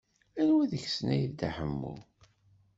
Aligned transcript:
Anwa 0.39 0.63
deg-sen 0.71 1.07
ay 1.15 1.23
n 1.25 1.29
Dda 1.31 1.49
Ḥemmu? 1.57 1.93